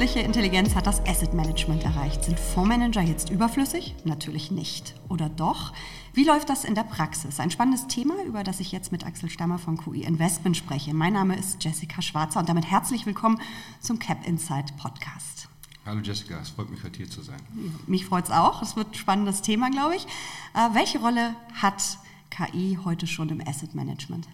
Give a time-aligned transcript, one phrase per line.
[0.00, 2.24] Künstliche Intelligenz hat das Asset Management erreicht.
[2.24, 3.94] Sind Fondsmanager jetzt überflüssig?
[4.04, 4.94] Natürlich nicht.
[5.10, 5.74] Oder doch?
[6.14, 7.38] Wie läuft das in der Praxis?
[7.38, 10.94] Ein spannendes Thema, über das ich jetzt mit Axel Stammer von QI Investment spreche.
[10.94, 13.42] Mein Name ist Jessica Schwarzer und damit herzlich willkommen
[13.80, 15.50] zum Cap Insight Podcast.
[15.84, 17.40] Hallo Jessica, es freut mich, heute hier zu sein.
[17.86, 18.62] Mich freut es auch.
[18.62, 20.06] Es wird ein spannendes Thema, glaube ich.
[20.54, 21.98] Äh, welche Rolle hat
[22.30, 24.26] KI heute schon im Asset Management?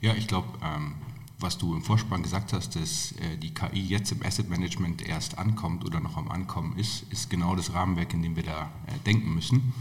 [0.00, 0.94] Ja, ich glaube, ähm,
[1.40, 5.38] was du im Vorspann gesagt hast, dass äh, die KI jetzt im Asset Management erst
[5.38, 8.98] ankommt oder noch am Ankommen ist, ist genau das Rahmenwerk, in dem wir da äh,
[9.06, 9.72] denken müssen.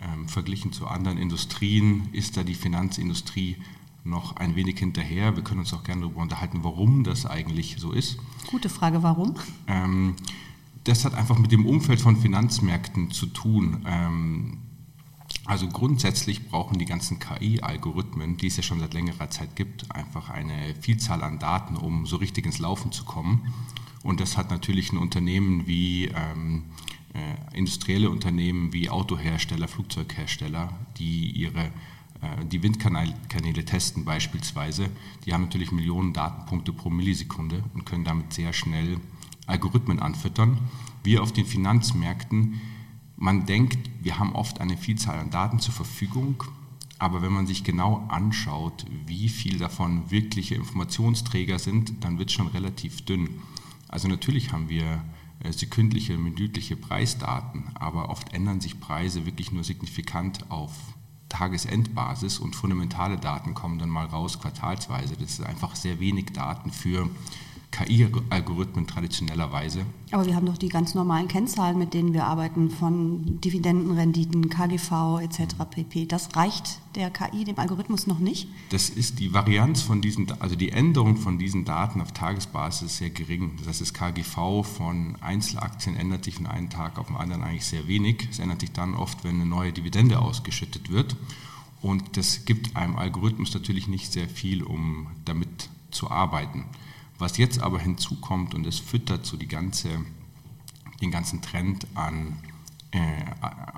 [0.00, 3.56] Ähm, verglichen zu anderen Industrien ist da die Finanzindustrie
[4.04, 5.34] noch ein wenig hinterher.
[5.34, 8.18] Wir können uns auch gerne darüber unterhalten, warum das eigentlich so ist.
[8.46, 9.34] Gute Frage, warum?
[9.66, 10.14] Ähm,
[10.84, 13.84] das hat einfach mit dem Umfeld von Finanzmärkten zu tun.
[13.86, 14.58] Ähm,
[15.48, 20.28] also grundsätzlich brauchen die ganzen KI-Algorithmen, die es ja schon seit längerer Zeit gibt, einfach
[20.28, 23.50] eine Vielzahl an Daten, um so richtig ins Laufen zu kommen.
[24.02, 26.64] Und das hat natürlich ein Unternehmen wie ähm,
[27.14, 31.72] äh, industrielle Unternehmen wie Autohersteller, Flugzeughersteller, die ihre
[32.20, 34.90] äh, die Windkanäle testen beispielsweise,
[35.24, 38.98] die haben natürlich Millionen Datenpunkte pro Millisekunde und können damit sehr schnell
[39.46, 40.58] Algorithmen anfüttern.
[41.04, 42.60] Wir auf den Finanzmärkten
[43.18, 46.44] man denkt, wir haben oft eine Vielzahl an Daten zur Verfügung,
[47.00, 52.34] aber wenn man sich genau anschaut, wie viel davon wirkliche Informationsträger sind, dann wird es
[52.34, 53.28] schon relativ dünn.
[53.88, 55.02] Also natürlich haben wir
[55.40, 60.72] äh, sekündliche, minütliche Preisdaten, aber oft ändern sich Preise wirklich nur signifikant auf
[61.28, 65.16] Tagesendbasis und fundamentale Daten kommen dann mal raus quartalsweise.
[65.16, 67.10] Das ist einfach sehr wenig Daten für
[67.78, 69.86] KI-Algorithmen traditionellerweise.
[70.10, 75.20] Aber wir haben doch die ganz normalen Kennzahlen, mit denen wir arbeiten, von Dividendenrenditen, KGV
[75.20, 75.54] etc.
[75.70, 76.06] pp.
[76.06, 78.48] Das reicht der KI, dem Algorithmus noch nicht?
[78.70, 83.10] Das ist die Varianz von diesen, also die Änderung von diesen Daten auf Tagesbasis sehr
[83.10, 83.52] gering.
[83.58, 87.66] Das heißt, das KGV von Einzelaktien ändert sich von einem Tag auf den anderen eigentlich
[87.66, 88.28] sehr wenig.
[88.30, 91.16] Es ändert sich dann oft, wenn eine neue Dividende ausgeschüttet wird.
[91.80, 96.64] Und das gibt einem Algorithmus natürlich nicht sehr viel, um damit zu arbeiten.
[97.18, 99.88] Was jetzt aber hinzukommt und es füttert so die ganze,
[101.00, 102.38] den ganzen Trend an,
[102.92, 103.00] äh,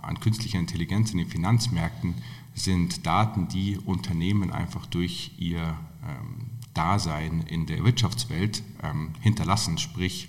[0.03, 2.15] an künstlicher Intelligenz in den Finanzmärkten,
[2.55, 10.29] sind Daten, die Unternehmen einfach durch ihr ähm, Dasein in der Wirtschaftswelt ähm, hinterlassen, sprich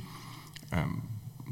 [0.72, 1.02] ähm,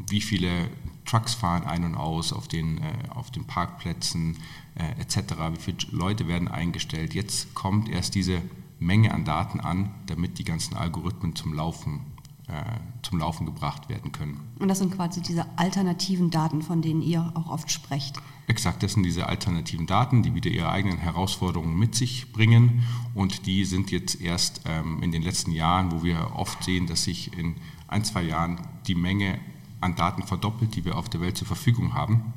[0.07, 0.69] wie viele
[1.05, 4.37] Trucks fahren ein und aus auf den, äh, auf den Parkplätzen
[4.75, 7.13] äh, etc., wie viele Leute werden eingestellt.
[7.13, 8.41] Jetzt kommt erst diese
[8.79, 12.01] Menge an Daten an, damit die ganzen Algorithmen zum Laufen,
[12.47, 12.53] äh,
[13.01, 14.39] zum Laufen gebracht werden können.
[14.59, 18.19] Und das sind quasi diese alternativen Daten, von denen ihr auch oft sprecht.
[18.47, 22.83] Exakt, das sind diese alternativen Daten, die wieder ihre eigenen Herausforderungen mit sich bringen.
[23.13, 27.03] Und die sind jetzt erst ähm, in den letzten Jahren, wo wir oft sehen, dass
[27.03, 27.55] sich in
[27.87, 29.39] ein, zwei Jahren die Menge
[29.81, 32.33] an Daten verdoppelt, die wir auf der Welt zur Verfügung haben.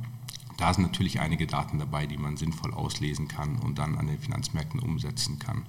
[0.56, 4.18] Da sind natürlich einige Daten dabei, die man sinnvoll auslesen kann und dann an den
[4.18, 5.64] Finanzmärkten umsetzen kann.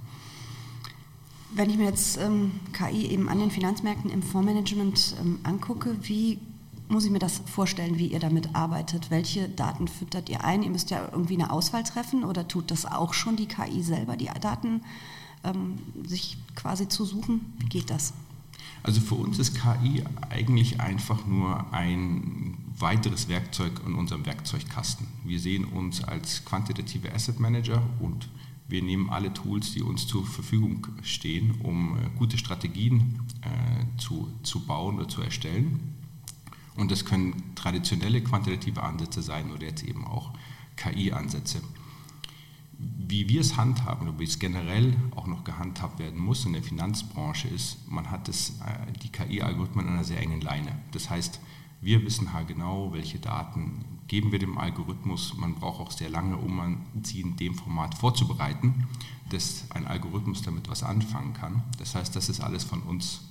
[1.52, 6.38] Wenn ich mir jetzt ähm, KI eben an den Finanzmärkten im Fondsmanagement ähm, angucke, wie
[6.88, 9.10] muss ich mir das vorstellen, wie ihr damit arbeitet?
[9.10, 10.62] Welche Daten füttert ihr ein?
[10.62, 14.16] Ihr müsst ja irgendwie eine Auswahl treffen oder tut das auch schon die KI selber,
[14.16, 14.82] die Daten
[15.44, 17.52] ähm, sich quasi zu suchen?
[17.58, 18.12] Wie geht das?
[18.82, 25.06] Also für uns ist KI eigentlich einfach nur ein weiteres Werkzeug in unserem Werkzeugkasten.
[25.24, 28.28] Wir sehen uns als quantitative Asset Manager und
[28.66, 34.30] wir nehmen alle Tools, die uns zur Verfügung stehen, um äh, gute Strategien äh, zu,
[34.42, 35.94] zu bauen oder zu erstellen.
[36.76, 40.32] Und das können traditionelle quantitative Ansätze sein oder jetzt eben auch
[40.76, 41.62] KI-Ansätze.
[42.76, 46.62] Wie wir es handhaben oder wie es generell auch noch gehandhabt werden muss in der
[46.62, 50.78] Finanzbranche ist, man hat das, äh, die KI-Algorithmen an einer sehr engen Leine.
[50.92, 51.38] Das heißt,
[51.84, 55.34] wir wissen genau, welche Daten geben wir dem Algorithmus.
[55.36, 58.86] Man braucht auch sehr lange, um sie in dem Format vorzubereiten,
[59.30, 61.62] dass ein Algorithmus damit was anfangen kann.
[61.78, 63.22] Das heißt, das ist alles von uns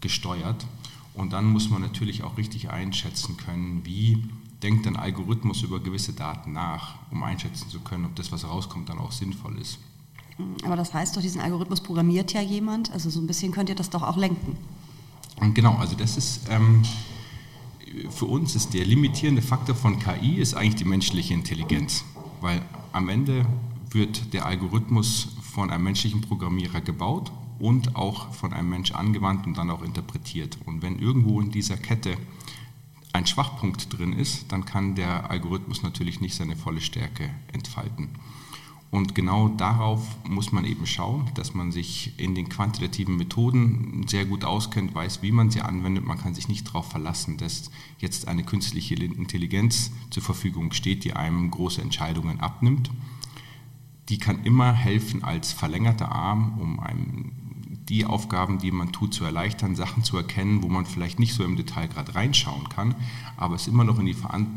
[0.00, 0.66] gesteuert.
[1.14, 4.28] Und dann muss man natürlich auch richtig einschätzen können, wie
[4.62, 8.88] denkt ein Algorithmus über gewisse Daten nach, um einschätzen zu können, ob das, was rauskommt,
[8.88, 9.78] dann auch sinnvoll ist.
[10.64, 12.90] Aber das heißt doch, diesen Algorithmus programmiert ja jemand.
[12.92, 14.56] Also so ein bisschen könnt ihr das doch auch lenken.
[15.40, 16.48] Und genau, also das ist...
[16.50, 16.82] Ähm,
[18.10, 22.04] für uns ist der limitierende Faktor von KI ist eigentlich die menschliche Intelligenz,
[22.40, 22.62] weil
[22.92, 23.46] am Ende
[23.90, 29.56] wird der Algorithmus von einem menschlichen Programmierer gebaut und auch von einem Mensch angewandt und
[29.56, 30.58] dann auch interpretiert.
[30.66, 32.16] Und wenn irgendwo in dieser Kette
[33.12, 38.10] ein Schwachpunkt drin ist, dann kann der Algorithmus natürlich nicht seine volle Stärke entfalten.
[38.90, 44.24] Und genau darauf muss man eben schauen, dass man sich in den quantitativen Methoden sehr
[44.24, 46.04] gut auskennt, weiß, wie man sie anwendet.
[46.04, 51.14] Man kann sich nicht darauf verlassen, dass jetzt eine künstliche Intelligenz zur Verfügung steht, die
[51.14, 52.90] einem große Entscheidungen abnimmt.
[54.08, 57.32] Die kann immer helfen als verlängerter Arm, um einem
[57.88, 61.44] die Aufgaben, die man tut, zu erleichtern, Sachen zu erkennen, wo man vielleicht nicht so
[61.44, 62.94] im Detail gerade reinschauen kann,
[63.36, 64.08] aber es immer noch in,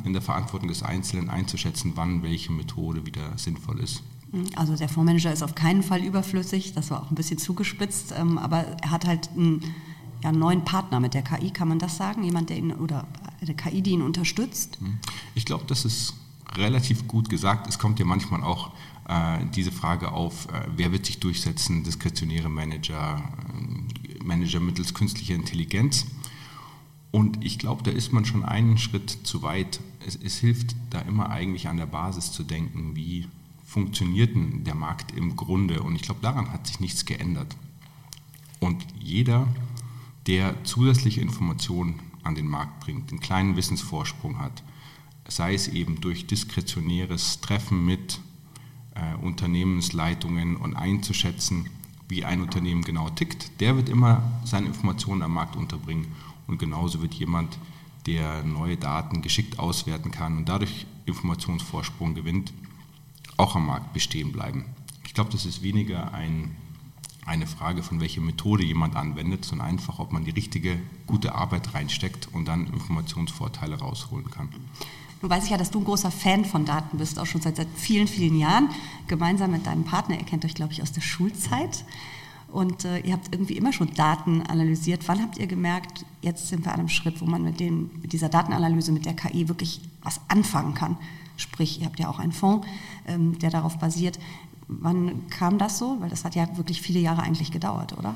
[0.04, 4.04] in der Verantwortung des Einzelnen einzuschätzen, wann welche Methode wieder sinnvoll ist.
[4.56, 8.38] Also der Fondsmanager ist auf keinen Fall überflüssig, das war auch ein bisschen zugespitzt, ähm,
[8.38, 9.64] aber er hat halt einen
[10.24, 12.24] ja, neuen Partner mit der KI, kann man das sagen?
[12.24, 13.08] Jemand, der ihn oder
[13.42, 14.78] eine KI, die ihn unterstützt?
[14.80, 15.00] Hm.
[15.34, 16.14] Ich glaube, das ist
[16.56, 17.68] relativ gut gesagt.
[17.68, 18.72] Es kommt ja manchmal auch
[19.08, 23.24] äh, diese Frage auf, äh, wer wird sich durchsetzen, diskretionäre Manager,
[23.54, 26.06] äh, Manager mittels künstlicher Intelligenz.
[27.12, 29.80] Und ich glaube, da ist man schon einen Schritt zu weit.
[30.06, 33.28] Es, es, hilft da immer eigentlich an der Basis zu denken, wie
[33.70, 35.84] funktioniert denn der Markt im Grunde.
[35.84, 37.56] Und ich glaube, daran hat sich nichts geändert.
[38.60, 39.48] Und jeder,
[40.26, 44.64] der zusätzliche Informationen an den Markt bringt, einen kleinen Wissensvorsprung hat,
[45.28, 48.20] sei es eben durch diskretionäres Treffen mit
[48.96, 51.70] äh, Unternehmensleitungen und einzuschätzen,
[52.08, 56.08] wie ein Unternehmen genau tickt, der wird immer seine Informationen am Markt unterbringen.
[56.48, 57.60] Und genauso wird jemand,
[58.08, 62.52] der neue Daten geschickt auswerten kann und dadurch Informationsvorsprung gewinnt,
[63.40, 64.66] auch am Markt bestehen bleiben.
[65.06, 66.56] Ich glaube, das ist weniger ein,
[67.26, 70.78] eine Frage von welcher Methode jemand anwendet, sondern einfach, ob man die richtige,
[71.08, 74.50] gute Arbeit reinsteckt und dann Informationsvorteile rausholen kann.
[75.22, 77.58] Nun weiß ich ja, dass du ein großer Fan von Daten bist, auch schon seit,
[77.58, 78.70] seit vielen, vielen Jahren.
[79.08, 81.84] Gemeinsam mit deinem Partner, ihr kennt euch, glaube ich, aus der Schulzeit.
[82.52, 85.08] Und äh, ihr habt irgendwie immer schon Daten analysiert.
[85.08, 88.14] Wann habt ihr gemerkt, jetzt sind wir an einem Schritt, wo man mit, den, mit
[88.14, 90.98] dieser Datenanalyse, mit der KI wirklich was anfangen kann?
[91.40, 92.68] Sprich, ihr habt ja auch einen Fonds,
[93.08, 94.20] ähm, der darauf basiert.
[94.68, 95.98] Wann kam das so?
[96.00, 98.16] Weil das hat ja wirklich viele Jahre eigentlich gedauert, oder?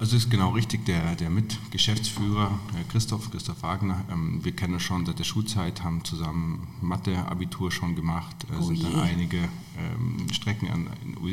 [0.00, 2.56] Also ist genau richtig, der, der Mitgeschäftsführer
[2.88, 8.36] Christoph, Christoph Wagner, ähm, wir kennen schon seit der Schulzeit, haben zusammen Mathe-Abitur schon gemacht,
[8.44, 10.86] äh, oh sind dann einige ähm, Strecken an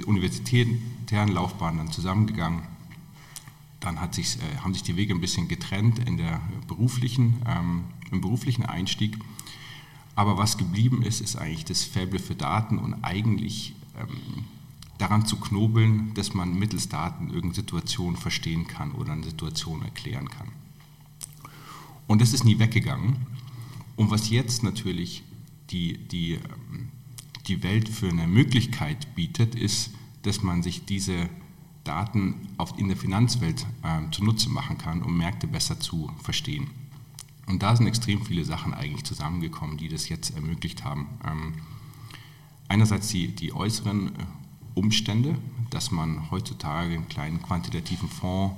[0.05, 2.63] universitären Laufbahnen dann zusammengegangen.
[3.81, 7.83] Dann hat sich, äh, haben sich die Wege ein bisschen getrennt in der beruflichen, ähm,
[8.09, 9.15] im beruflichen Einstieg.
[10.15, 14.45] Aber was geblieben ist, ist eigentlich das Faible für Daten und eigentlich ähm,
[14.97, 20.29] daran zu knobeln, dass man mittels Daten irgendeine Situation verstehen kann oder eine Situation erklären
[20.29, 20.47] kann.
[22.07, 23.17] Und das ist nie weggegangen.
[23.95, 25.23] Und was jetzt natürlich
[25.69, 26.89] die, die, ähm,
[27.47, 29.91] die Welt für eine Möglichkeit bietet, ist,
[30.21, 31.29] dass man sich diese
[31.83, 32.47] Daten
[32.77, 36.67] in der Finanzwelt äh, zunutze machen kann, um Märkte besser zu verstehen.
[37.47, 41.07] Und da sind extrem viele Sachen eigentlich zusammengekommen, die das jetzt ermöglicht haben.
[41.25, 41.53] Ähm,
[42.67, 44.11] einerseits die, die äußeren äh,
[44.73, 45.37] Umstände,
[45.69, 48.55] dass man heutzutage einen kleinen quantitativen Fonds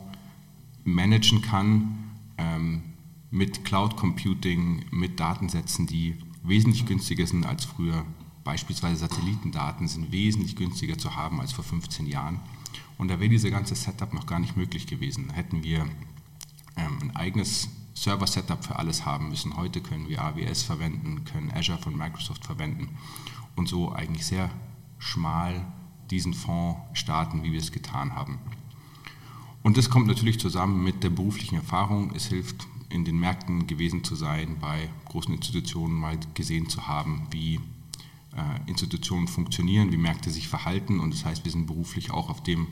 [0.84, 1.98] managen kann
[2.38, 2.82] ähm,
[3.30, 8.06] mit Cloud Computing, mit Datensätzen, die wesentlich günstiger sind als früher.
[8.46, 12.40] Beispielsweise Satellitendaten sind wesentlich günstiger zu haben als vor 15 Jahren.
[12.98, 15.30] Und da wäre dieses ganze Setup noch gar nicht möglich gewesen.
[15.32, 15.86] Hätten wir
[16.78, 17.68] ähm, ein eigenes
[18.02, 19.58] Server-Setup für alles haben müssen.
[19.58, 22.90] Heute können wir AWS verwenden, können Azure von Microsoft verwenden
[23.56, 24.50] und so eigentlich sehr
[25.00, 25.66] schmal
[26.12, 28.40] diesen Fonds starten, wie wir es getan haben.
[29.64, 32.12] Und das kommt natürlich zusammen mit der beruflichen Erfahrung.
[32.16, 37.28] Es hilft, in den Märkten gewesen zu sein, bei großen Institutionen mal gesehen zu haben,
[37.32, 37.56] wie
[38.36, 41.00] äh, Institutionen funktionieren, wie Märkte sich verhalten.
[41.00, 42.68] Und das heißt, wir sind beruflich auch auf dem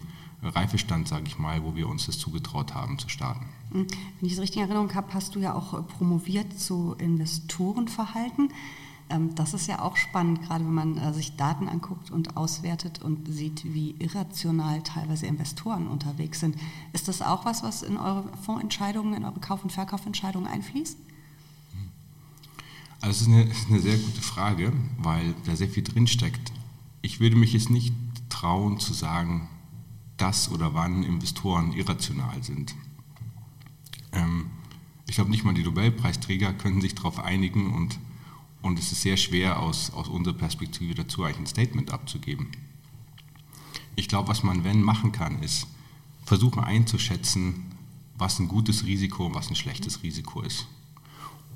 [0.49, 3.45] Reifestand, sage ich mal, wo wir uns das zugetraut haben zu starten.
[3.71, 3.87] Wenn
[4.21, 8.51] ich es richtig in Erinnerung habe, hast du ja auch äh, promoviert zu Investorenverhalten.
[9.09, 13.01] Ähm, das ist ja auch spannend, gerade wenn man äh, sich Daten anguckt und auswertet
[13.01, 16.55] und sieht, wie irrational teilweise Investoren unterwegs sind.
[16.93, 20.97] Ist das auch was, was in eure Fondsentscheidungen, in eure Kauf- und Verkaufentscheidungen einfließt?
[23.01, 26.51] Also es ist eine, ist eine sehr gute Frage, weil da sehr viel drinsteckt.
[27.01, 27.93] Ich würde mich jetzt nicht
[28.29, 29.47] trauen zu sagen,
[30.17, 32.75] dass oder wann Investoren irrational sind.
[34.11, 34.47] Ähm,
[35.07, 37.99] ich glaube, nicht mal die Nobelpreisträger können sich darauf einigen und
[38.65, 42.47] und es ist sehr schwer, aus, aus unserer Perspektive dazu eigentlich ein Statement abzugeben.
[43.95, 45.67] Ich glaube, was man, wenn, machen kann, ist
[46.25, 47.65] versuchen einzuschätzen,
[48.17, 50.65] was ein gutes Risiko und was ein schlechtes Risiko ist.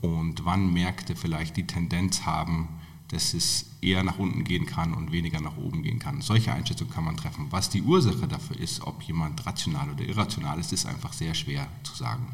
[0.01, 2.67] Und wann Märkte vielleicht die Tendenz haben,
[3.09, 6.21] dass es eher nach unten gehen kann und weniger nach oben gehen kann.
[6.21, 7.47] Solche Einschätzungen kann man treffen.
[7.49, 11.67] Was die Ursache dafür ist, ob jemand rational oder irrational ist, ist einfach sehr schwer
[11.83, 12.27] zu sagen.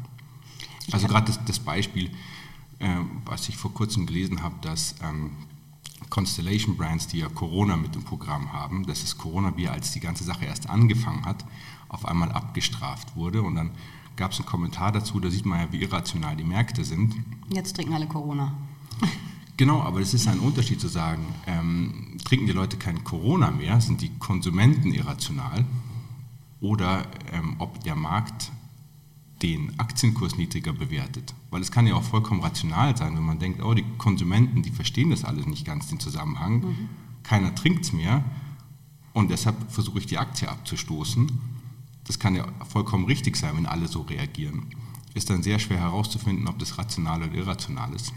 [0.92, 2.10] Also gerade das, das Beispiel,
[2.78, 5.30] äh, was ich vor kurzem gelesen habe, dass ähm,
[6.10, 10.24] Constellation Brands, die ja Corona mit dem Programm haben, dass das Corona-Bier, als die ganze
[10.24, 11.44] Sache erst angefangen hat,
[11.88, 13.42] auf einmal abgestraft wurde.
[13.42, 13.70] Und dann
[14.16, 17.14] gab es einen Kommentar dazu, da sieht man ja, wie irrational die Märkte sind.
[17.48, 18.54] Jetzt trinken alle Corona.
[19.56, 23.80] Genau, aber es ist ein Unterschied zu sagen, ähm, trinken die Leute kein Corona mehr,
[23.80, 25.64] sind die Konsumenten irrational
[26.60, 28.50] oder ähm, ob der Markt
[29.42, 31.34] den Aktienkurs niedriger bewertet.
[31.50, 34.70] Weil es kann ja auch vollkommen rational sein, wenn man denkt, oh, die Konsumenten, die
[34.70, 36.88] verstehen das alles nicht ganz, den Zusammenhang, mhm.
[37.22, 38.24] keiner trinkt es mehr
[39.12, 41.30] und deshalb versuche ich die Aktie abzustoßen.
[42.04, 44.66] Das kann ja vollkommen richtig sein, wenn alle so reagieren.
[45.14, 48.12] Ist dann sehr schwer herauszufinden, ob das rational oder irrational ist.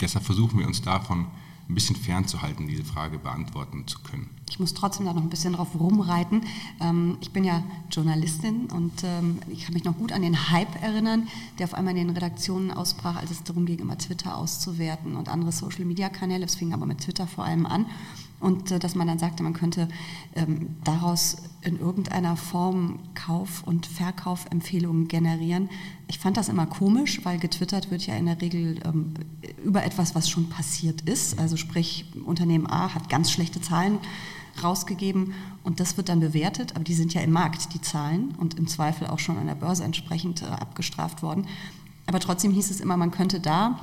[0.00, 1.26] Deshalb versuchen wir uns davon
[1.68, 4.30] ein bisschen fernzuhalten, diese Frage beantworten zu können.
[4.48, 6.42] Ich muss trotzdem da noch ein bisschen drauf rumreiten.
[6.80, 10.80] Ähm, ich bin ja Journalistin und ähm, ich kann mich noch gut an den Hype
[10.80, 11.26] erinnern,
[11.58, 15.28] der auf einmal in den Redaktionen ausbrach, als es darum ging, immer Twitter auszuwerten und
[15.28, 16.44] andere Social-Media-Kanäle.
[16.44, 17.86] Es fing aber mit Twitter vor allem an.
[18.40, 19.88] Und äh, dass man dann sagte, man könnte
[20.34, 25.68] ähm, daraus in irgendeiner Form Kauf- und Verkaufempfehlungen generieren.
[26.06, 29.14] Ich fand das immer komisch, weil getwittert wird ja in der Regel ähm,
[29.64, 31.38] über etwas, was schon passiert ist.
[31.38, 33.98] Also sprich, Unternehmen A hat ganz schlechte Zahlen
[34.62, 38.54] rausgegeben und das wird dann bewertet, aber die sind ja im Markt, die Zahlen, und
[38.54, 41.46] im Zweifel auch schon an der Börse entsprechend äh, abgestraft worden.
[42.06, 43.78] Aber trotzdem hieß es immer, man könnte da,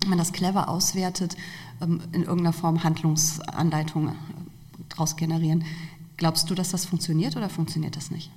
[0.00, 1.36] wenn man das clever auswertet,
[1.80, 4.14] in irgendeiner Form Handlungsanleitungen äh,
[4.88, 5.64] daraus generieren.
[6.16, 8.30] Glaubst du, dass das funktioniert oder funktioniert das nicht?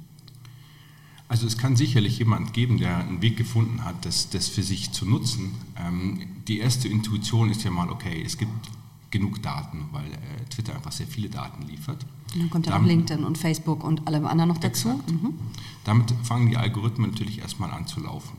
[1.27, 4.91] Also es kann sicherlich jemand geben, der einen Weg gefunden hat, das, das für sich
[4.91, 5.55] zu nutzen.
[5.77, 8.51] Ähm, die erste Intuition ist ja mal, okay, es gibt
[9.11, 12.05] genug Daten, weil äh, Twitter einfach sehr viele Daten liefert.
[12.33, 14.89] Und dann kommt ja auch LinkedIn und Facebook und allem anderen noch dazu.
[14.89, 15.33] Mhm.
[15.83, 18.37] Damit fangen die Algorithmen natürlich erstmal an zu laufen.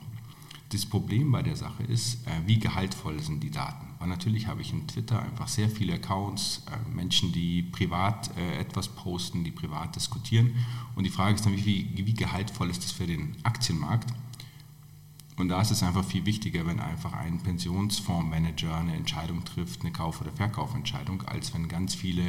[0.70, 3.86] Das Problem bei der Sache ist, äh, wie gehaltvoll sind die Daten.
[4.02, 8.58] Weil natürlich habe ich in Twitter einfach sehr viele Accounts, äh, Menschen, die privat äh,
[8.58, 10.56] etwas posten, die privat diskutieren.
[10.96, 14.12] Und die Frage ist dann, wie, wie gehaltvoll ist das für den Aktienmarkt?
[15.36, 19.92] Und da ist es einfach viel wichtiger, wenn einfach ein Pensionsfondsmanager eine Entscheidung trifft, eine
[19.92, 22.24] Kauf- oder Verkaufentscheidung, als wenn ganz viele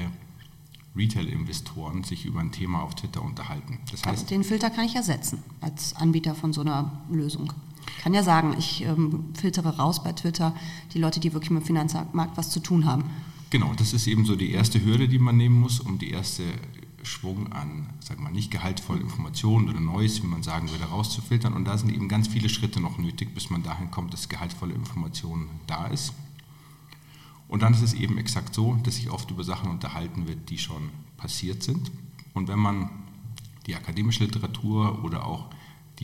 [0.96, 3.80] Retail-Investoren sich über ein Thema auf Twitter unterhalten.
[3.90, 7.52] Das heißt, den Filter kann ich ersetzen als Anbieter von so einer Lösung.
[7.98, 10.56] Ich kann ja sagen, ich ähm, filtere raus bei Twitter
[10.94, 13.06] die Leute, die wirklich mit dem Finanzmarkt was zu tun haben.
[13.50, 16.44] Genau, das ist eben so die erste Hürde, die man nehmen muss, um die erste
[17.04, 21.54] Schwung an, sagen wir mal, nicht gehaltvolle Informationen oder Neues, wie man sagen würde, rauszufiltern.
[21.54, 24.74] Und da sind eben ganz viele Schritte noch nötig, bis man dahin kommt, dass gehaltvolle
[24.74, 26.14] Information da ist.
[27.48, 30.58] Und dann ist es eben exakt so, dass sich oft über Sachen unterhalten wird, die
[30.58, 31.92] schon passiert sind.
[32.34, 32.90] Und wenn man
[33.68, 35.50] die akademische Literatur oder auch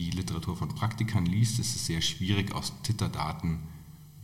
[0.00, 3.60] die Literatur von Praktikern liest, ist es sehr schwierig, aus Twitter-Daten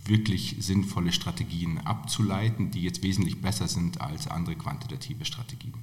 [0.05, 5.75] wirklich sinnvolle Strategien abzuleiten, die jetzt wesentlich besser sind als andere quantitative Strategien.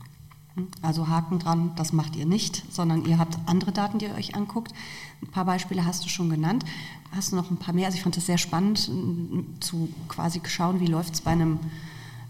[0.82, 4.36] Also Haken dran, das macht ihr nicht, sondern ihr habt andere Daten, die ihr euch
[4.36, 4.72] anguckt.
[5.22, 6.64] Ein paar Beispiele hast du schon genannt.
[7.12, 7.88] Hast du noch ein paar mehr?
[7.88, 8.90] Also ich fand das sehr spannend,
[9.60, 11.60] zu quasi schauen, wie läuft es bei einem,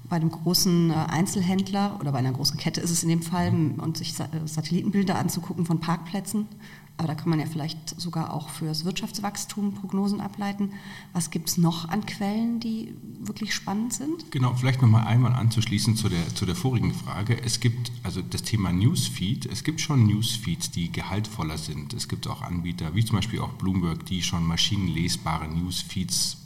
[0.10, 3.50] bei einem großen äh, Einzelhändler oder bei einer großen Kette ist es in dem Fall,
[3.50, 6.48] und sich Satellitenbilder anzugucken von Parkplätzen
[6.98, 10.74] aber da kann man ja vielleicht sogar auch für das Wirtschaftswachstum Prognosen ableiten.
[11.12, 14.32] Was gibt es noch an Quellen, die wirklich spannend sind?
[14.32, 17.42] Genau, vielleicht nochmal einmal anzuschließen zu der, zu der vorigen Frage.
[17.42, 19.48] Es gibt also das Thema Newsfeed.
[19.48, 21.94] Es gibt schon Newsfeeds, die gehaltvoller sind.
[21.94, 26.38] Es gibt auch Anbieter, wie zum Beispiel auch Bloomberg, die schon maschinenlesbare Newsfeeds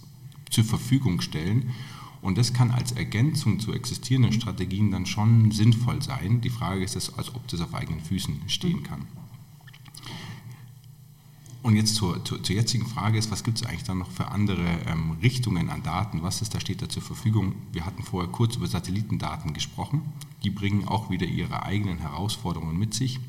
[0.50, 1.74] zur Verfügung stellen.
[2.22, 6.40] Und das kann als Ergänzung zu existierenden Strategien dann schon sinnvoll sein.
[6.42, 9.06] Die Frage ist, als ob das auf eigenen Füßen stehen kann.
[11.64, 14.30] Und jetzt zur, zur, zur, jetzigen Frage ist, was gibt es eigentlich dann noch für
[14.30, 16.24] andere ähm, Richtungen an Daten?
[16.24, 17.54] Was ist da steht da zur Verfügung?
[17.72, 20.02] Wir hatten vorher kurz über Satellitendaten gesprochen.
[20.44, 23.20] Die bringen auch wieder ihre eigenen Herausforderungen mit sich.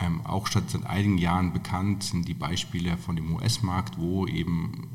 [0.00, 4.88] Ähm, auch schon seit einigen Jahren bekannt sind die Beispiele von dem US-Markt, wo eben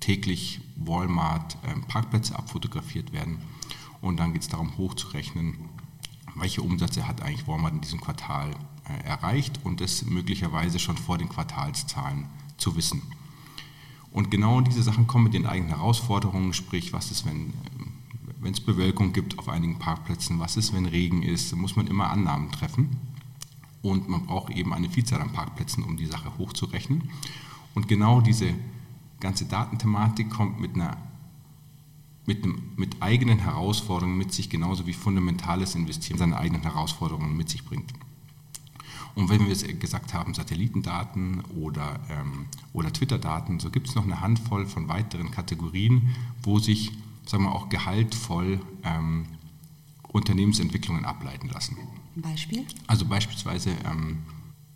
[0.00, 3.38] täglich Walmart ähm, Parkplätze abfotografiert werden.
[4.00, 5.54] Und dann geht es darum, hochzurechnen,
[6.34, 8.50] welche Umsätze hat eigentlich Walmart in diesem Quartal
[8.84, 12.26] äh, erreicht und das möglicherweise schon vor den Quartalszahlen
[12.56, 13.02] zu wissen.
[14.10, 17.52] Und genau diese Sachen kommen mit den eigenen Herausforderungen, sprich, was ist, wenn
[18.44, 22.10] wenn es Bewölkung gibt auf einigen Parkplätzen, was ist, wenn Regen ist, muss man immer
[22.10, 22.90] Annahmen treffen.
[23.80, 27.08] Und man braucht eben eine Vielzahl an Parkplätzen, um die Sache hochzurechnen.
[27.74, 28.54] Und genau diese
[29.18, 30.98] ganze Datenthematik kommt mit einer
[32.26, 37.48] mit, einem, mit eigenen Herausforderungen mit sich, genauso wie fundamentales Investieren seine eigenen Herausforderungen mit
[37.48, 37.92] sich bringt.
[39.14, 44.04] Und wenn wir es gesagt haben, Satellitendaten oder, ähm, oder Twitter-Daten, so gibt es noch
[44.04, 46.92] eine Handvoll von weiteren Kategorien, wo sich
[47.26, 49.26] sagen wir auch gehaltvoll ähm,
[50.08, 51.76] Unternehmensentwicklungen ableiten lassen.
[52.16, 52.66] Beispiel?
[52.86, 54.18] Also beispielsweise, ähm,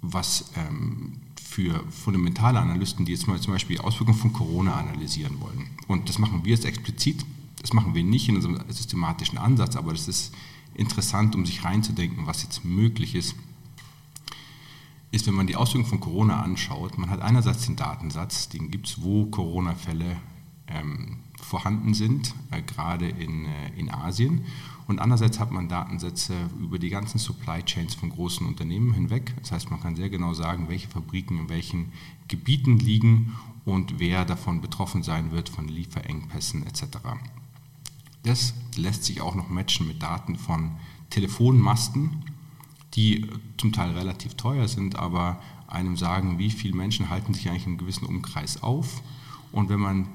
[0.00, 5.40] was ähm, für fundamentale Analysten, die jetzt mal zum Beispiel die Auswirkungen von Corona analysieren
[5.40, 5.71] wollen.
[5.87, 7.25] Und das machen wir jetzt explizit.
[7.61, 10.35] Das machen wir nicht in unserem systematischen Ansatz, aber das ist
[10.75, 13.35] interessant, um sich reinzudenken, was jetzt möglich ist
[15.11, 18.88] ist, wenn man die Auswirkungen von Corona anschaut, man hat einerseits den Datensatz, den gibt
[18.88, 20.17] es, wo Corona-Fälle
[20.67, 24.45] ähm, vorhanden sind, äh, gerade in, äh, in Asien.
[24.87, 29.35] Und andererseits hat man Datensätze über die ganzen Supply Chains von großen Unternehmen hinweg.
[29.41, 31.93] Das heißt, man kann sehr genau sagen, welche Fabriken in welchen
[32.29, 33.35] Gebieten liegen
[33.65, 36.99] und wer davon betroffen sein wird von Lieferengpässen etc.
[38.29, 40.73] Das lässt sich auch noch matchen mit Daten von
[41.09, 42.27] Telefonmasten,
[42.93, 47.65] die zum Teil relativ teuer sind, aber einem sagen, wie viele Menschen halten sich eigentlich
[47.65, 49.03] im gewissen Umkreis auf.
[49.51, 50.09] Und wenn man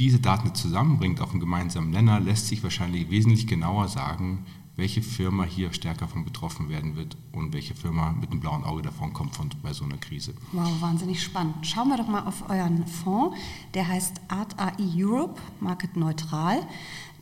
[0.00, 4.44] diese Daten zusammenbringt auf einen gemeinsamen Nenner, lässt sich wahrscheinlich wesentlich genauer sagen,
[4.76, 8.82] welche Firma hier stärker von betroffen werden wird und welche Firma mit einem blauen Auge
[8.82, 10.34] davon kommt von, bei so einer Krise.
[10.52, 11.66] Wow, wahnsinnig spannend.
[11.66, 13.36] Schauen wir doch mal auf euren Fonds.
[13.74, 16.66] Der heißt Art AI Europe, Market Neutral.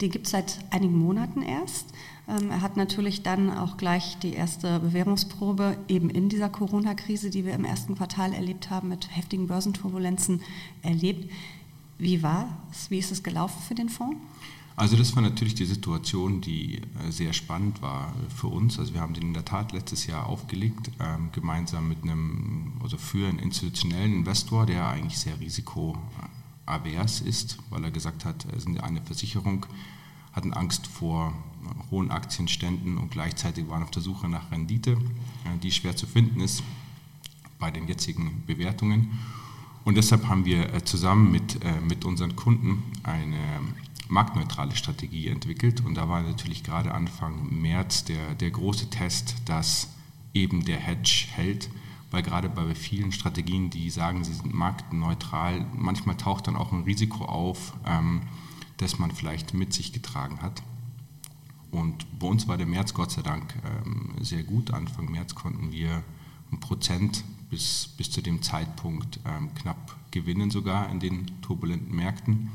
[0.00, 1.92] Den gibt es seit einigen Monaten erst.
[2.28, 7.44] Ähm, er hat natürlich dann auch gleich die erste Bewährungsprobe eben in dieser Corona-Krise, die
[7.44, 10.42] wir im ersten Quartal erlebt haben, mit heftigen Börsenturbulenzen
[10.82, 11.30] erlebt.
[11.98, 12.90] Wie war es?
[12.90, 14.16] Wie ist es gelaufen für den Fonds?
[14.78, 18.78] Also das war natürlich die Situation, die äh, sehr spannend war für uns.
[18.78, 22.96] Also wir haben den in der Tat letztes Jahr aufgelegt, ähm, gemeinsam mit einem, also
[22.96, 28.68] für einen institutionellen Investor, der eigentlich sehr risikoavers ist, weil er gesagt hat, er ist
[28.68, 29.66] eine Versicherung,
[30.32, 31.32] hatten Angst vor
[31.90, 36.38] hohen Aktienständen und gleichzeitig waren auf der Suche nach Rendite, äh, die schwer zu finden
[36.38, 36.62] ist
[37.58, 39.18] bei den jetzigen Bewertungen.
[39.84, 43.38] Und deshalb haben wir äh, zusammen mit, mit unseren Kunden eine
[44.08, 45.84] marktneutrale Strategie entwickelt.
[45.84, 49.88] Und da war natürlich gerade Anfang März der, der große Test, dass
[50.34, 51.70] eben der Hedge hält,
[52.10, 56.84] weil gerade bei vielen Strategien, die sagen, sie sind marktneutral, manchmal taucht dann auch ein
[56.84, 58.22] Risiko auf, ähm,
[58.78, 60.62] das man vielleicht mit sich getragen hat.
[61.70, 64.72] Und bei uns war der März Gott sei Dank ähm, sehr gut.
[64.72, 66.02] Anfang März konnten wir
[66.50, 72.50] ein Prozent bis, bis zu dem Zeitpunkt ähm, knapp gewinnen, sogar in den turbulenten Märkten.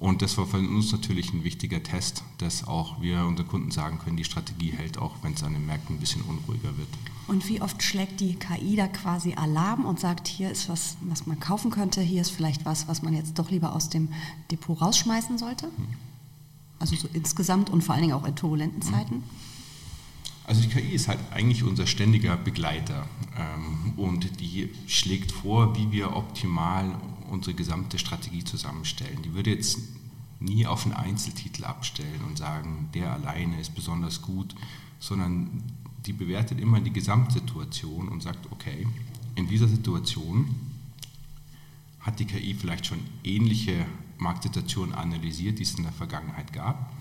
[0.00, 3.98] Und das war für uns natürlich ein wichtiger Test, dass auch wir unseren Kunden sagen
[3.98, 6.88] können, die Strategie hält auch, wenn es an den Märkten ein bisschen unruhiger wird.
[7.26, 11.26] Und wie oft schlägt die KI da quasi Alarm und sagt, hier ist was, was
[11.26, 14.08] man kaufen könnte, hier ist vielleicht was, was man jetzt doch lieber aus dem
[14.50, 15.66] Depot rausschmeißen sollte?
[15.66, 15.86] Hm.
[16.78, 19.22] Also so insgesamt und vor allen Dingen auch in turbulenten Zeiten?
[20.44, 23.06] Also die KI ist halt eigentlich unser ständiger Begleiter
[23.38, 26.94] ähm, und die schlägt vor, wie wir optimal
[27.30, 29.22] unsere gesamte Strategie zusammenstellen.
[29.22, 29.78] Die würde jetzt
[30.40, 34.54] nie auf einen Einzeltitel abstellen und sagen, der alleine ist besonders gut,
[34.98, 35.62] sondern
[36.06, 38.86] die bewertet immer die Gesamtsituation und sagt, okay,
[39.34, 40.54] in dieser Situation
[42.00, 43.84] hat die KI vielleicht schon ähnliche
[44.18, 46.92] Marktsituationen analysiert, die es in der Vergangenheit gab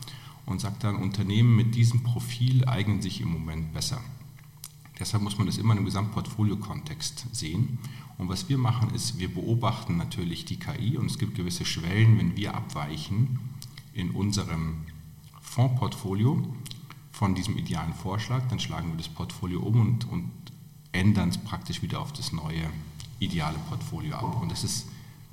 [0.46, 4.02] und sagt dann, Unternehmen mit diesem Profil eignen sich im Moment besser.
[5.00, 7.80] Deshalb muss man das immer im Gesamtportfolio-Kontext sehen.
[8.18, 12.20] Und was wir machen, ist, wir beobachten natürlich die KI und es gibt gewisse Schwellen,
[12.20, 13.40] wenn wir abweichen
[13.94, 14.86] in unserem
[15.42, 16.46] Fondsportfolio
[17.12, 20.32] von diesem idealen Vorschlag, dann schlagen wir das Portfolio um und, und
[20.92, 22.70] ändern es praktisch wieder auf das neue
[23.20, 24.42] ideale Portfolio ab.
[24.42, 24.88] Und das ist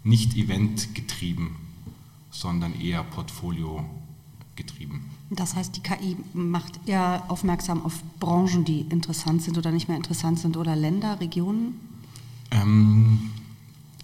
[0.05, 1.57] nicht eventgetrieben,
[2.31, 3.85] sondern eher Portfolio
[4.57, 5.11] getrieben.
[5.31, 9.97] Das heißt, die KI macht eher aufmerksam auf Branchen, die interessant sind oder nicht mehr
[9.97, 11.81] interessant sind oder Länder, Regionen?
[12.51, 13.31] Ähm,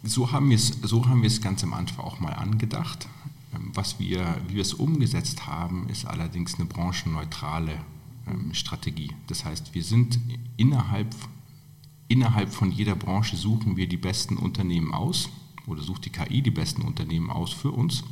[0.02, 3.08] so, haben so haben wir es ganz am Anfang auch mal angedacht.
[3.54, 7.78] Ähm, was wir, wie wir es umgesetzt haben, ist allerdings eine branchenneutrale
[8.26, 9.12] ähm, Strategie.
[9.28, 10.18] Das heißt, wir sind
[10.56, 11.14] innerhalb,
[12.08, 15.28] innerhalb von jeder Branche suchen wir die besten Unternehmen aus
[15.66, 18.02] oder sucht die KI die besten Unternehmen aus für uns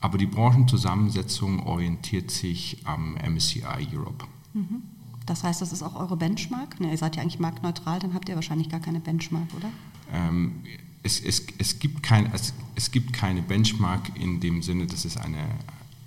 [0.00, 4.26] aber die Branchenzusammensetzung orientiert sich am MSCI Europe.
[4.54, 4.82] Mhm.
[5.26, 6.80] Das heißt, das ist auch eure Benchmark?
[6.80, 9.70] Ne, ihr seid ja eigentlich marktneutral, dann habt ihr wahrscheinlich gar keine Benchmark, oder?
[10.12, 10.62] Ähm,
[11.02, 15.16] es, es, es, gibt kein, es, es, gibt keine Benchmark in dem Sinne, dass es
[15.16, 15.46] eine,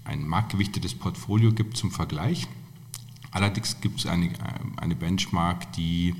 [0.03, 2.47] ein marktgewichtetes Portfolio gibt zum Vergleich.
[3.31, 4.29] Allerdings gibt es eine,
[4.77, 6.15] eine Benchmark, die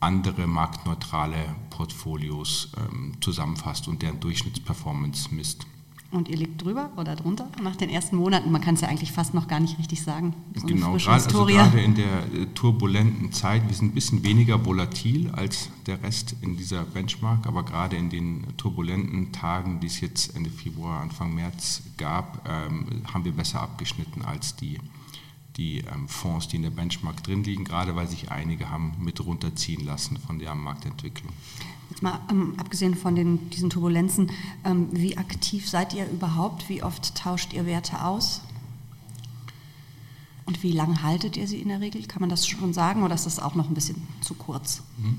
[0.00, 5.66] andere marktneutrale Portfolios ähm, zusammenfasst und deren Durchschnittsperformance misst.
[6.12, 8.50] Und ihr liegt drüber oder drunter nach den ersten Monaten?
[8.50, 10.34] Man kann es ja eigentlich fast noch gar nicht richtig sagen.
[10.56, 14.64] So genau, gerade, also gerade in der äh, turbulenten Zeit, wir sind ein bisschen weniger
[14.66, 20.00] volatil als der Rest in dieser Benchmark, aber gerade in den turbulenten Tagen, die es
[20.00, 24.78] jetzt Ende Februar, Anfang März gab, ähm, haben wir besser abgeschnitten als die,
[25.60, 29.22] die ähm, Fonds, die in der Benchmark drin liegen, gerade weil sich einige haben mit
[29.24, 31.32] runterziehen lassen von der Marktentwicklung.
[31.90, 34.32] Jetzt mal ähm, abgesehen von den, diesen Turbulenzen,
[34.64, 36.70] ähm, wie aktiv seid ihr überhaupt?
[36.70, 38.40] Wie oft tauscht ihr Werte aus?
[40.46, 42.06] Und wie lange haltet ihr sie in der Regel?
[42.06, 44.82] Kann man das schon sagen oder ist das auch noch ein bisschen zu kurz?
[44.96, 45.18] Mhm.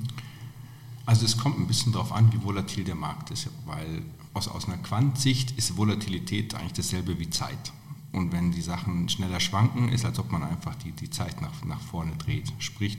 [1.06, 4.02] Also es kommt ein bisschen darauf an, wie volatil der Markt ist, weil
[4.34, 7.72] aus, aus einer Quant-Sicht ist Volatilität eigentlich dasselbe wie Zeit.
[8.12, 11.64] Und wenn die Sachen schneller schwanken, ist als ob man einfach die, die Zeit nach,
[11.64, 12.52] nach vorne dreht.
[12.60, 12.98] Sprich,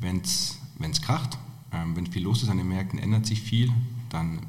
[0.00, 0.58] wenn es
[1.02, 1.38] kracht,
[1.72, 3.72] ähm, wenn viel los ist an den Märkten, ändert sich viel,
[4.10, 4.40] dann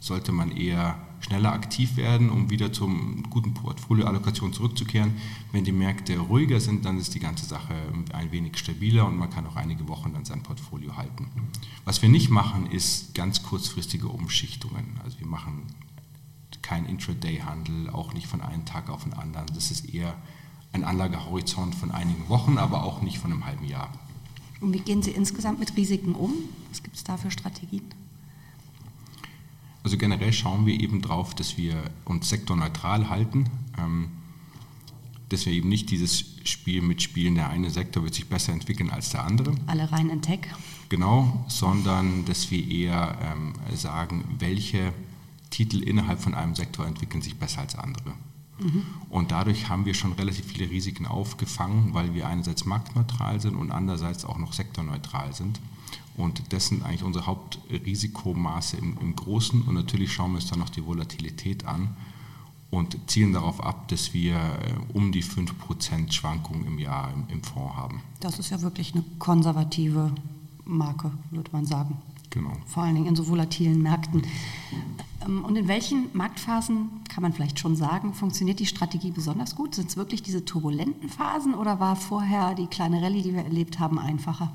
[0.00, 5.14] sollte man eher schneller aktiv werden, um wieder zum guten Portfolioallokation zurückzukehren.
[5.52, 7.74] Wenn die Märkte ruhiger sind, dann ist die ganze Sache
[8.12, 11.28] ein wenig stabiler und man kann auch einige Wochen dann sein Portfolio halten.
[11.84, 14.98] Was wir nicht machen, ist ganz kurzfristige Umschichtungen.
[15.04, 15.62] Also wir machen
[16.62, 19.46] kein Intraday-Handel, auch nicht von einem Tag auf den anderen.
[19.54, 20.14] Das ist eher
[20.72, 23.90] ein Anlagehorizont von einigen Wochen, aber auch nicht von einem halben Jahr.
[24.60, 26.32] Und wie gehen Sie insgesamt mit Risiken um?
[26.70, 27.82] Was gibt es da für Strategien?
[29.82, 34.08] Also generell schauen wir eben darauf, dass wir uns sektorneutral halten, ähm,
[35.28, 39.10] dass wir eben nicht dieses Spiel mitspielen, der eine Sektor wird sich besser entwickeln als
[39.10, 39.54] der andere.
[39.66, 40.40] Alle rein in Tech.
[40.88, 44.92] Genau, sondern dass wir eher ähm, sagen, welche
[45.52, 48.14] Titel innerhalb von einem Sektor entwickeln sich besser als andere.
[49.08, 53.70] Und dadurch haben wir schon relativ viele Risiken aufgefangen, weil wir einerseits marktneutral sind und
[53.70, 55.60] andererseits auch noch sektorneutral sind.
[56.16, 59.62] Und das sind eigentlich unsere Hauptrisikomaße im, im Großen.
[59.62, 61.96] Und natürlich schauen wir uns dann noch die Volatilität an
[62.70, 67.42] und zielen darauf ab, dass wir äh, um die 5% Schwankungen im Jahr im, im
[67.42, 68.02] Fonds haben.
[68.20, 70.12] Das ist ja wirklich eine konservative
[70.64, 71.98] Marke, würde man sagen.
[72.32, 72.52] Genau.
[72.66, 74.22] Vor allen Dingen in so volatilen Märkten.
[75.24, 79.74] Ähm, und in welchen Marktphasen, kann man vielleicht schon sagen, funktioniert die Strategie besonders gut?
[79.74, 83.78] Sind es wirklich diese turbulenten Phasen oder war vorher die kleine Rallye, die wir erlebt
[83.78, 84.50] haben, einfacher?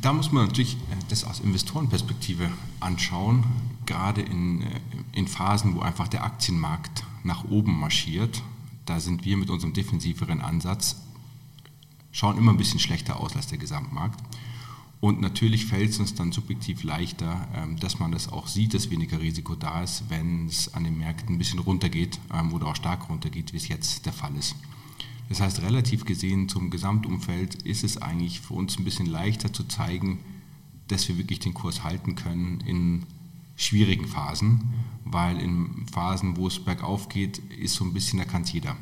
[0.00, 2.50] Da muss man natürlich äh, das aus Investorenperspektive
[2.80, 3.44] anschauen,
[3.86, 4.80] gerade in, äh,
[5.12, 8.42] in Phasen, wo einfach der Aktienmarkt nach oben marschiert.
[8.86, 10.96] Da sind wir mit unserem defensiveren Ansatz,
[12.10, 14.20] schauen immer ein bisschen schlechter aus als der Gesamtmarkt.
[15.00, 18.90] Und natürlich fällt es uns dann subjektiv leichter, ähm, dass man das auch sieht, dass
[18.90, 22.76] weniger Risiko da ist, wenn es an den Märkten ein bisschen runtergeht ähm, oder auch
[22.76, 24.56] stark runtergeht, wie es jetzt der Fall ist.
[25.28, 29.64] Das heißt, relativ gesehen zum Gesamtumfeld ist es eigentlich für uns ein bisschen leichter zu
[29.64, 30.20] zeigen,
[30.88, 33.02] dass wir wirklich den Kurs halten können in
[33.56, 34.72] schwierigen Phasen,
[35.04, 38.76] weil in Phasen, wo es bergauf geht, ist so ein bisschen, da kann es jeder.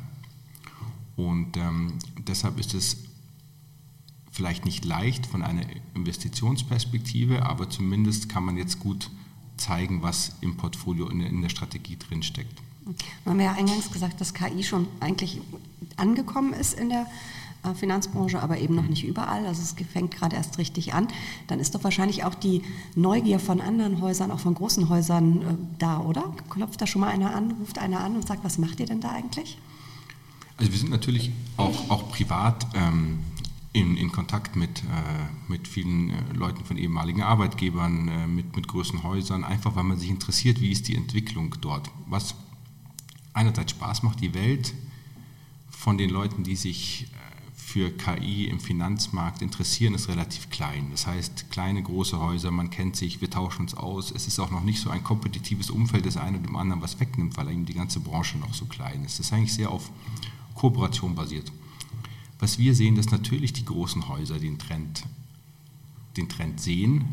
[1.15, 1.93] Und ähm,
[2.27, 3.04] deshalb ist es
[4.35, 9.09] vielleicht nicht leicht von einer Investitionsperspektive, aber zumindest kann man jetzt gut
[9.55, 12.61] zeigen, was im Portfolio in der, in der Strategie drinsteckt.
[13.23, 15.39] Wir haben ja eingangs gesagt, dass KI schon eigentlich
[15.95, 17.07] angekommen ist in der
[17.63, 19.45] äh, Finanzbranche, aber eben noch nicht überall.
[19.45, 21.07] Also es fängt gerade erst richtig an.
[21.47, 22.61] Dann ist doch wahrscheinlich auch die
[22.95, 25.45] Neugier von anderen Häusern, auch von großen Häusern äh,
[25.79, 26.33] da, oder?
[26.49, 28.99] Klopft da schon mal einer an, ruft einer an und sagt, was macht ihr denn
[28.99, 29.57] da eigentlich?
[30.57, 33.19] Also wir sind natürlich auch, auch privat ähm,
[33.75, 38.69] in, in Kontakt mit, äh, mit vielen äh, Leuten von ehemaligen Arbeitgebern, äh, mit, mit
[38.69, 41.91] größeren Häusern, einfach weil man sich interessiert, wie ist die Entwicklung dort.
[42.07, 42.35] Was
[43.33, 44.73] einerseits Spaß macht, die Welt
[45.69, 50.87] von den Leuten, die sich äh, für KI im Finanzmarkt interessieren, ist relativ klein.
[50.91, 54.09] Das heißt, kleine, große Häuser, man kennt sich, wir tauschen uns aus.
[54.09, 57.35] Es ist auch noch nicht so ein kompetitives Umfeld, das eine dem anderen was wegnimmt,
[57.35, 59.19] weil eben die ganze Branche noch so klein ist.
[59.19, 59.91] Das ist eigentlich sehr auf
[60.53, 61.51] Kooperation basiert.
[62.39, 65.03] Was wir sehen, dass natürlich die großen Häuser den Trend,
[66.17, 67.05] den Trend sehen,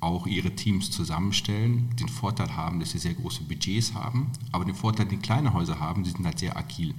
[0.00, 4.74] auch ihre Teams zusammenstellen, den Vorteil haben, dass sie sehr große Budgets haben, aber den
[4.74, 6.94] Vorteil, den kleine Häuser haben, sie sind halt sehr agil.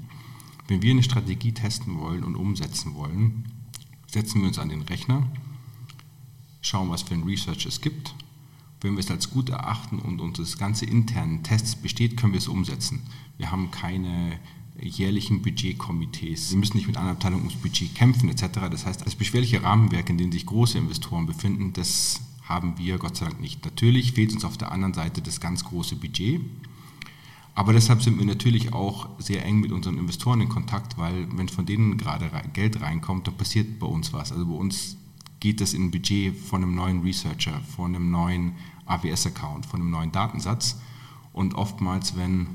[0.68, 3.46] Wenn wir eine Strategie testen wollen und umsetzen wollen,
[4.08, 5.28] setzen wir uns an den Rechner,
[6.62, 8.14] schauen, was für ein Research es gibt.
[8.82, 12.40] Wenn wir es als gut erachten und uns das ganze internen Tests besteht, können wir
[12.40, 13.02] es umsetzen.
[13.38, 14.40] Wir haben keine
[14.82, 16.50] jährlichen Budgetkomitees.
[16.50, 18.70] Sie müssen nicht mit einer Abteilung ums Budget kämpfen etc.
[18.70, 23.18] Das heißt, das beschwerliche Rahmenwerk, in dem sich große Investoren befinden, das haben wir Gott
[23.18, 23.64] sei Dank nicht.
[23.64, 26.42] Natürlich fehlt uns auf der anderen Seite das ganz große Budget.
[27.54, 31.50] Aber deshalb sind wir natürlich auch sehr eng mit unseren Investoren in Kontakt, weil wenn
[31.50, 34.32] von denen gerade Geld reinkommt, dann passiert bei uns was.
[34.32, 34.98] Also bei uns
[35.40, 38.54] geht das in ein Budget von einem neuen Researcher, von einem neuen
[38.86, 40.80] AWS-Account, von einem neuen Datensatz.
[41.34, 42.48] Und oftmals, wenn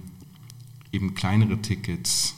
[0.96, 2.34] eben kleinere Tickets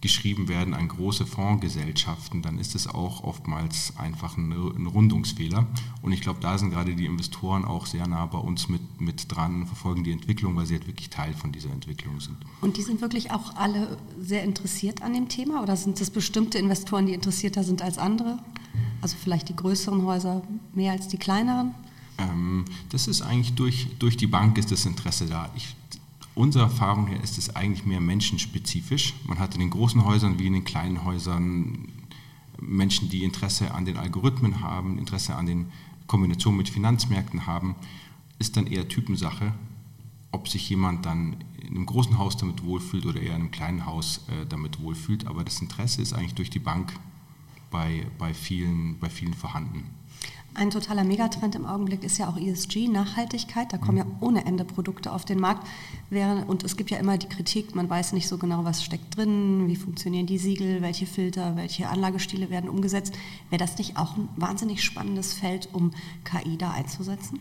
[0.00, 5.66] geschrieben werden an große Fondsgesellschaften, dann ist es auch oftmals einfach ein, ein Rundungsfehler.
[6.00, 9.26] Und ich glaube, da sind gerade die Investoren auch sehr nah bei uns mit, mit
[9.28, 12.38] dran, verfolgen die Entwicklung, weil sie halt wirklich Teil von dieser Entwicklung sind.
[12.62, 16.58] Und die sind wirklich auch alle sehr interessiert an dem Thema oder sind es bestimmte
[16.58, 18.38] Investoren, die interessierter sind als andere?
[19.02, 20.42] Also vielleicht die größeren Häuser
[20.74, 21.74] mehr als die kleineren?
[22.16, 25.50] Ähm, das ist eigentlich durch, durch die Bank ist das Interesse da.
[25.54, 25.74] Ich
[26.34, 29.14] Unserer Erfahrung her ist es eigentlich mehr menschenspezifisch.
[29.26, 31.88] Man hat in den großen Häusern wie in den kleinen Häusern
[32.60, 35.66] Menschen, die Interesse an den Algorithmen haben, Interesse an den
[36.06, 37.74] Kombinationen mit Finanzmärkten haben,
[38.38, 39.54] ist dann eher Typensache,
[40.30, 43.86] ob sich jemand dann in einem großen Haus damit wohlfühlt oder eher in einem kleinen
[43.86, 45.26] Haus äh, damit wohlfühlt.
[45.26, 46.92] Aber das Interesse ist eigentlich durch die Bank
[47.70, 49.84] bei, bei, vielen, bei vielen vorhanden.
[50.52, 53.72] Ein totaler Megatrend im Augenblick ist ja auch ESG, Nachhaltigkeit.
[53.72, 55.66] Da kommen ja ohne Ende Produkte auf den Markt.
[56.48, 59.68] Und es gibt ja immer die Kritik, man weiß nicht so genau, was steckt drin,
[59.68, 63.14] wie funktionieren die Siegel, welche Filter, welche Anlagestile werden umgesetzt.
[63.48, 65.92] Wäre das nicht auch ein wahnsinnig spannendes Feld, um
[66.24, 67.38] KI da einzusetzen?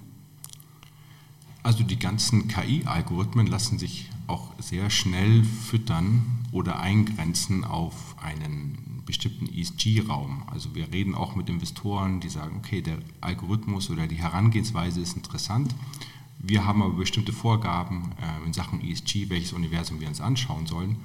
[1.64, 8.78] Also die ganzen KI-Algorithmen lassen sich auch sehr schnell füttern oder eingrenzen auf einen
[9.10, 10.44] bestimmten ESG-Raum.
[10.52, 15.18] Also wir reden auch mit Investoren, die sagen, okay, der Algorithmus oder die Herangehensweise ist
[15.18, 15.74] interessant.
[16.38, 20.98] Wir haben aber bestimmte Vorgaben äh, in Sachen ESG, welches Universum wir uns anschauen sollen.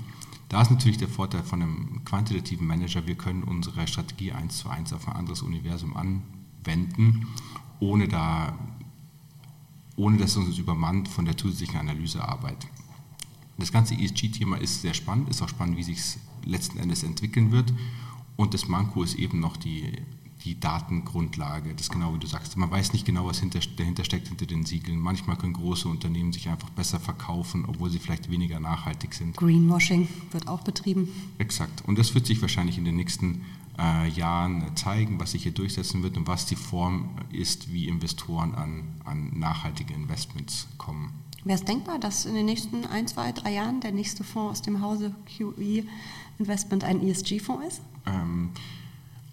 [0.51, 4.69] Da ist natürlich der Vorteil von einem quantitativen Manager, wir können unsere Strategie eins zu
[4.69, 7.27] eins auf ein anderes Universum anwenden,
[7.81, 8.59] ohne, da,
[9.97, 12.67] ohne dass es uns übermannt von der zusätzlichen Analysearbeit.
[13.57, 17.53] Das ganze ESG-Thema ist sehr spannend, ist auch spannend, wie sich es letzten Endes entwickeln
[17.53, 17.73] wird.
[18.37, 19.93] Und das Manko ist eben noch die,
[20.45, 21.73] die Datengrundlage.
[21.73, 22.57] Das ist genau wie du sagst.
[22.57, 24.99] Man weiß nicht genau, was hinter, dahinter steckt hinter den Siegeln.
[24.99, 29.37] Manchmal können große Unternehmen sich einfach besser verkaufen, obwohl sie vielleicht weniger nachhaltig sind.
[29.37, 31.09] Greenwashing wird auch betrieben.
[31.39, 31.83] Exakt.
[31.87, 33.43] Und das wird sich wahrscheinlich in den nächsten
[33.79, 38.55] äh, Jahren zeigen, was sich hier durchsetzen wird und was die Form ist, wie Investoren
[38.55, 41.13] an, an nachhaltige Investments kommen.
[41.45, 44.63] Wäre es denkbar, dass in den nächsten ein, zwei, drei Jahren der nächste Fonds aus
[44.63, 45.85] dem Hause QE
[46.39, 47.83] Investment ein ESG-Fonds ist?
[48.07, 48.51] Ähm,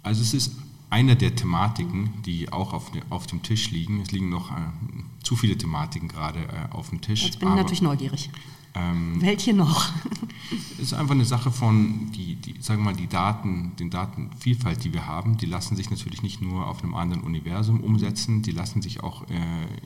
[0.04, 0.56] also es ist
[0.90, 4.02] eine der Thematiken, die auch auf, auf dem Tisch liegen.
[4.02, 4.56] Es liegen noch äh,
[5.24, 7.24] zu viele Thematiken gerade äh, auf dem Tisch.
[7.24, 8.30] Jetzt bin ich natürlich neugierig.
[8.74, 9.92] Ähm, Welche noch?
[10.74, 14.84] Es ist einfach eine Sache von, die, die, sagen wir mal, die Daten, den Datenvielfalt,
[14.84, 18.52] die wir haben, die lassen sich natürlich nicht nur auf einem anderen Universum umsetzen, die
[18.52, 19.36] lassen sich auch äh,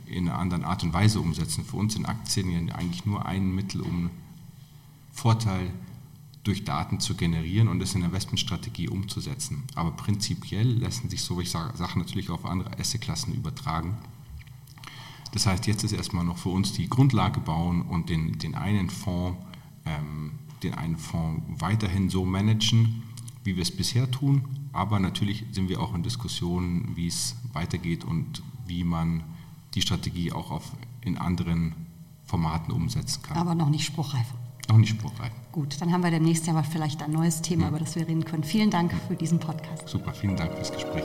[0.05, 1.65] in einer anderen Art und Weise umsetzen.
[1.65, 4.09] Für uns sind Aktien ja eigentlich nur ein Mittel, um
[5.11, 5.71] Vorteil
[6.43, 9.63] durch Daten zu generieren und das in der Investmentstrategie umzusetzen.
[9.73, 13.97] Aber prinzipiell lassen sich solche Sachen natürlich auf andere Assetklassen übertragen.
[15.35, 18.89] Das heißt, jetzt ist erstmal noch für uns die Grundlage bauen und den, den einen
[18.89, 19.37] Fonds,
[19.85, 20.31] ähm,
[20.63, 23.03] den einen Fonds weiterhin so managen,
[23.43, 24.47] wie wir es bisher tun.
[24.71, 29.23] Aber natürlich sind wir auch in Diskussionen, wie es weitergeht und wie man
[29.73, 30.71] die Strategie auch auf,
[31.01, 31.75] in anderen
[32.23, 33.35] Formaten umsetzen kann.
[33.35, 34.27] Aber noch nicht spruchreif.
[34.69, 35.33] Noch nicht spruchreif.
[35.51, 37.69] Gut, dann haben wir demnächst ja mal vielleicht ein neues Thema, ja.
[37.69, 38.45] über das wir reden können.
[38.45, 39.89] Vielen Dank für diesen Podcast.
[39.89, 41.03] Super, vielen Dank fürs Gespräch.